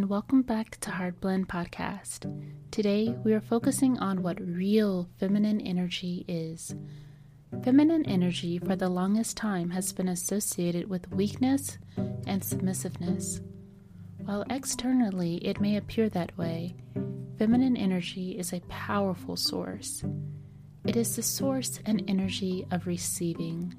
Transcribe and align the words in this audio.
And 0.00 0.08
welcome 0.08 0.40
back 0.40 0.80
to 0.80 0.90
Heart 0.90 1.20
Blend 1.20 1.46
Podcast. 1.46 2.24
Today, 2.70 3.14
we 3.22 3.34
are 3.34 3.40
focusing 3.42 3.98
on 3.98 4.22
what 4.22 4.40
real 4.40 5.10
feminine 5.18 5.60
energy 5.60 6.24
is. 6.26 6.74
Feminine 7.62 8.06
energy, 8.06 8.58
for 8.58 8.76
the 8.76 8.88
longest 8.88 9.36
time, 9.36 9.68
has 9.68 9.92
been 9.92 10.08
associated 10.08 10.88
with 10.88 11.12
weakness 11.12 11.76
and 12.26 12.42
submissiveness. 12.42 13.42
While 14.24 14.46
externally 14.48 15.34
it 15.44 15.60
may 15.60 15.76
appear 15.76 16.08
that 16.08 16.34
way, 16.38 16.76
feminine 17.36 17.76
energy 17.76 18.38
is 18.38 18.54
a 18.54 18.60
powerful 18.70 19.36
source. 19.36 20.02
It 20.86 20.96
is 20.96 21.14
the 21.14 21.22
source 21.22 21.78
and 21.84 22.02
energy 22.08 22.64
of 22.70 22.86
receiving. 22.86 23.74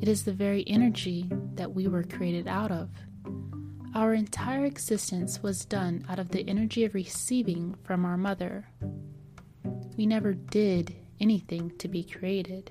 It 0.00 0.08
is 0.08 0.24
the 0.24 0.32
very 0.32 0.64
energy 0.66 1.30
that 1.54 1.72
we 1.72 1.86
were 1.86 2.02
created 2.02 2.48
out 2.48 2.72
of. 2.72 2.88
Our 3.94 4.14
entire 4.14 4.64
existence 4.64 5.42
was 5.42 5.64
done 5.64 6.04
out 6.08 6.18
of 6.18 6.30
the 6.30 6.46
energy 6.48 6.84
of 6.84 6.94
receiving 6.94 7.74
from 7.82 8.04
our 8.04 8.16
mother. 8.16 8.68
We 9.96 10.06
never 10.06 10.34
did 10.34 10.94
anything 11.20 11.72
to 11.78 11.88
be 11.88 12.04
created. 12.04 12.70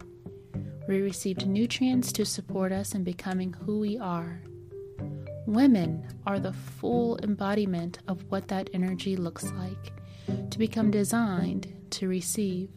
We 0.88 1.02
received 1.02 1.48
nutrients 1.48 2.12
to 2.14 2.26
support 2.26 2.72
us 2.72 2.94
in 2.94 3.04
becoming 3.04 3.54
who 3.54 3.80
we 3.80 3.98
are. 3.98 4.42
Women 5.48 6.08
are 6.28 6.40
the 6.40 6.54
full 6.54 7.18
embodiment 7.24 8.00
of 8.08 8.24
what 8.30 8.48
that 8.50 8.70
energy 8.74 9.16
looks 9.16 9.52
like, 9.54 9.94
to 10.52 10.60
become 10.60 10.92
designed 10.92 11.74
to 11.92 12.08
receive. 12.08 12.70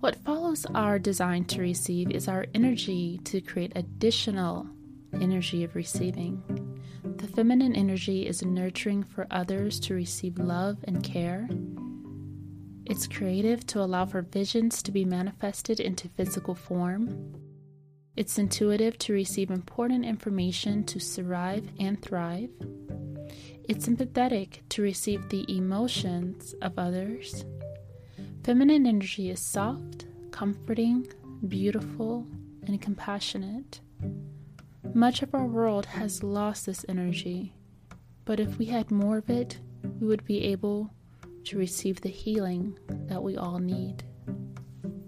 What 0.00 0.16
follows 0.16 0.66
our 0.74 0.98
design 0.98 1.46
to 1.46 1.60
receive 1.62 2.10
is 2.10 2.28
our 2.28 2.46
energy 2.54 3.18
to 3.24 3.40
create 3.40 3.72
additional 3.74 4.66
energy 5.20 5.64
of 5.64 5.74
receiving. 5.74 6.42
The 7.04 7.28
feminine 7.28 7.76
energy 7.76 8.26
is 8.26 8.42
nurturing 8.42 9.02
for 9.02 9.26
others 9.30 9.78
to 9.80 9.94
receive 9.94 10.38
love 10.38 10.78
and 10.84 11.04
care. 11.04 11.46
It's 12.86 13.06
creative 13.06 13.66
to 13.66 13.80
allow 13.80 14.06
for 14.06 14.22
visions 14.22 14.82
to 14.82 14.90
be 14.90 15.04
manifested 15.04 15.80
into 15.80 16.08
physical 16.08 16.54
form. 16.54 17.34
It's 18.16 18.38
intuitive 18.38 18.96
to 18.98 19.12
receive 19.12 19.50
important 19.50 20.06
information 20.06 20.82
to 20.84 20.98
survive 20.98 21.68
and 21.78 22.00
thrive. 22.00 22.50
It's 23.68 23.86
empathetic 23.86 24.60
to 24.70 24.82
receive 24.82 25.28
the 25.28 25.44
emotions 25.54 26.54
of 26.62 26.78
others. 26.78 27.44
Feminine 28.44 28.86
energy 28.86 29.30
is 29.30 29.40
soft, 29.40 30.06
comforting, 30.30 31.06
beautiful, 31.48 32.26
and 32.66 32.80
compassionate. 32.80 33.80
Much 34.92 35.22
of 35.22 35.34
our 35.34 35.46
world 35.46 35.86
has 35.86 36.22
lost 36.22 36.66
this 36.66 36.84
energy, 36.88 37.52
but 38.24 38.38
if 38.38 38.58
we 38.58 38.66
had 38.66 38.90
more 38.90 39.18
of 39.18 39.30
it, 39.30 39.58
we 40.00 40.06
would 40.06 40.24
be 40.24 40.44
able 40.44 40.90
to 41.44 41.58
receive 41.58 42.00
the 42.00 42.08
healing 42.08 42.78
that 43.06 43.22
we 43.22 43.36
all 43.36 43.58
need. 43.58 44.02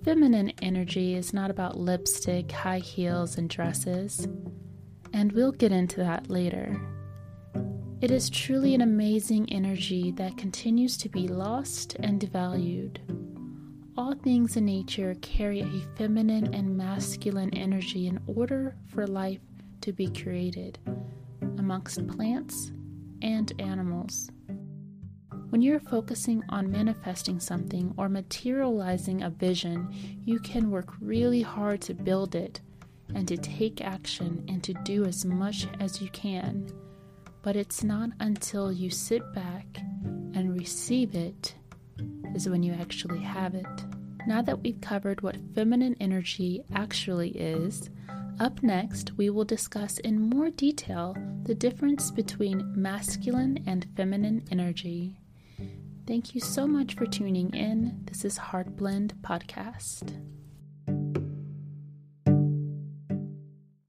Feminine 0.04 0.52
energy 0.62 1.14
is 1.14 1.32
not 1.32 1.50
about 1.50 1.78
lipstick, 1.78 2.50
high 2.52 2.78
heels, 2.78 3.38
and 3.38 3.50
dresses, 3.50 4.26
and 5.12 5.32
we'll 5.32 5.52
get 5.52 5.72
into 5.72 5.96
that 5.98 6.30
later. 6.30 6.80
It 8.00 8.10
is 8.10 8.28
truly 8.28 8.74
an 8.74 8.82
amazing 8.82 9.50
energy 9.52 10.12
that 10.12 10.36
continues 10.36 10.96
to 10.98 11.08
be 11.08 11.28
lost 11.28 11.96
and 12.00 12.20
devalued. 12.20 12.98
All 13.96 14.14
things 14.14 14.56
in 14.56 14.66
nature 14.66 15.16
carry 15.22 15.60
a 15.60 15.96
feminine 15.96 16.52
and 16.54 16.76
masculine 16.76 17.54
energy 17.54 18.06
in 18.06 18.20
order 18.26 18.76
for 18.86 19.06
life 19.06 19.40
to 19.86 19.92
be 19.92 20.08
created, 20.08 20.80
amongst 21.58 22.04
plants 22.08 22.72
and 23.22 23.52
animals. 23.60 24.28
When 25.50 25.62
you're 25.62 25.78
focusing 25.78 26.42
on 26.48 26.72
manifesting 26.72 27.38
something 27.38 27.94
or 27.96 28.08
materializing 28.08 29.22
a 29.22 29.30
vision, 29.30 29.88
you 30.24 30.40
can 30.40 30.72
work 30.72 30.92
really 31.00 31.40
hard 31.40 31.82
to 31.82 31.94
build 31.94 32.34
it 32.34 32.60
and 33.14 33.28
to 33.28 33.36
take 33.36 33.80
action 33.80 34.44
and 34.48 34.60
to 34.64 34.74
do 34.82 35.04
as 35.04 35.24
much 35.24 35.68
as 35.78 36.02
you 36.02 36.08
can. 36.08 36.68
But 37.42 37.54
it's 37.54 37.84
not 37.84 38.10
until 38.18 38.72
you 38.72 38.90
sit 38.90 39.22
back 39.34 39.66
and 40.34 40.52
receive 40.52 41.14
it 41.14 41.54
is 42.34 42.48
when 42.48 42.64
you 42.64 42.72
actually 42.72 43.20
have 43.20 43.54
it. 43.54 43.95
Now 44.26 44.42
that 44.42 44.60
we've 44.60 44.80
covered 44.80 45.20
what 45.20 45.36
feminine 45.54 45.94
energy 46.00 46.64
actually 46.74 47.30
is, 47.30 47.90
up 48.40 48.60
next 48.60 49.16
we 49.16 49.30
will 49.30 49.44
discuss 49.44 49.98
in 49.98 50.20
more 50.20 50.50
detail 50.50 51.16
the 51.44 51.54
difference 51.54 52.10
between 52.10 52.72
masculine 52.74 53.62
and 53.68 53.86
feminine 53.96 54.44
energy. 54.50 55.20
Thank 56.08 56.34
you 56.34 56.40
so 56.40 56.66
much 56.66 56.94
for 56.94 57.06
tuning 57.06 57.54
in. 57.54 58.00
This 58.06 58.24
is 58.24 58.36
Heart 58.36 58.76
Blend 58.76 59.14
Podcast. 59.22 60.20